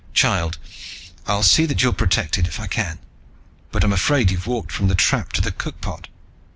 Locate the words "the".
4.87-4.95, 5.41-5.51